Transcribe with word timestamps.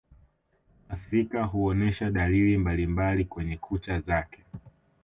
Muathirika 0.89 1.43
huonesha 1.43 2.11
dalili 2.11 2.57
mbalimbali 2.57 3.25
kwenye 3.25 3.57
kucha 3.57 3.99
zake 3.99 4.43